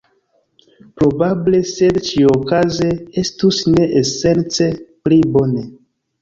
Probable, 1.01 1.59
sed 1.71 1.99
ĉiuokaze 2.07 2.87
estus 3.25 3.61
ne 3.75 3.87
esence 4.01 4.71
pli 5.05 5.21
bone. 5.37 5.65